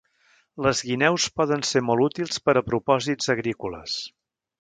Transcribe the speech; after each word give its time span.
Les 0.67 0.79
guineus 0.85 1.27
poden 1.41 1.63
ser 1.71 1.83
molt 1.89 2.05
útils 2.05 2.41
per 2.47 2.55
a 2.61 2.65
propòsits 2.71 3.31
agrícoles. 3.35 4.01